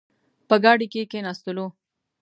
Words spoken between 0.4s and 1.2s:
په ګاډۍ کې